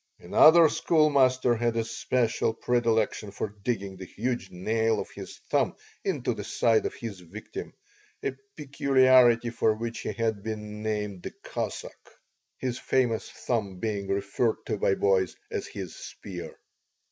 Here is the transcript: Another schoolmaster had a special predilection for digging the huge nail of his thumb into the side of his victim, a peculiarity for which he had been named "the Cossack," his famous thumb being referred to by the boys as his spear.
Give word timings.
Another 0.17 0.67
schoolmaster 0.67 1.53
had 1.55 1.75
a 1.77 1.83
special 1.83 2.55
predilection 2.55 3.29
for 3.29 3.49
digging 3.61 3.97
the 3.97 4.05
huge 4.05 4.49
nail 4.49 4.99
of 4.99 5.11
his 5.11 5.37
thumb 5.51 5.75
into 6.03 6.33
the 6.33 6.43
side 6.43 6.87
of 6.87 6.95
his 6.95 7.19
victim, 7.19 7.71
a 8.23 8.31
peculiarity 8.57 9.51
for 9.51 9.75
which 9.75 9.99
he 9.99 10.11
had 10.11 10.41
been 10.41 10.81
named 10.81 11.21
"the 11.21 11.31
Cossack," 11.43 12.17
his 12.57 12.79
famous 12.79 13.29
thumb 13.29 13.77
being 13.77 14.07
referred 14.07 14.57
to 14.65 14.79
by 14.79 14.89
the 14.95 14.95
boys 14.95 15.35
as 15.51 15.67
his 15.67 15.95
spear. 15.95 16.57